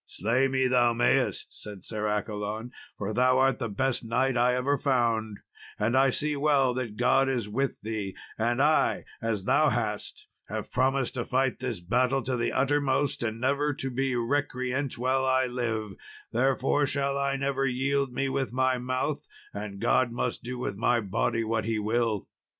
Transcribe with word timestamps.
"Slay 0.07 0.47
me 0.47 0.65
thou 0.67 0.93
mayest," 0.93 1.61
said 1.61 1.85
Sir 1.85 2.07
Accolon, 2.07 2.71
"for 2.97 3.13
thou 3.13 3.37
art 3.37 3.59
the 3.59 3.69
best 3.69 4.03
knight 4.03 4.35
I 4.35 4.55
ever 4.55 4.75
found, 4.75 5.37
and 5.77 5.95
I 5.95 6.09
see 6.09 6.35
well 6.35 6.73
that 6.73 6.97
God 6.97 7.29
is 7.29 7.47
with 7.47 7.79
thee; 7.81 8.15
and 8.35 8.63
I, 8.63 9.05
as 9.21 9.43
thou 9.43 9.69
hast, 9.69 10.25
have 10.49 10.71
promised 10.71 11.13
to 11.13 11.23
fight 11.23 11.59
this 11.59 11.81
battle 11.81 12.23
to 12.23 12.35
the 12.35 12.51
uttermost, 12.51 13.21
and 13.21 13.39
never 13.39 13.75
to 13.75 13.91
be 13.91 14.15
recreant 14.15 14.97
while 14.97 15.23
I 15.23 15.45
live; 15.45 15.91
therefore 16.31 16.87
shall 16.87 17.15
I 17.15 17.35
never 17.35 17.67
yield 17.67 18.11
me 18.11 18.27
with 18.27 18.51
my 18.51 18.79
mouth, 18.79 19.27
and 19.53 19.79
God 19.79 20.11
must 20.11 20.41
do 20.41 20.57
with 20.57 20.77
my 20.77 20.99
body 20.99 21.43
what 21.43 21.65
he 21.65 21.77
will." 21.77 22.27